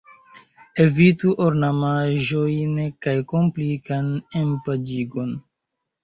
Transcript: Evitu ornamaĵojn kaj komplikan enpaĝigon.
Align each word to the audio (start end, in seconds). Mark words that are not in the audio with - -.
Evitu 0.83 1.33
ornamaĵojn 1.47 2.79
kaj 3.07 3.13
komplikan 3.33 4.09
enpaĝigon. 4.41 5.37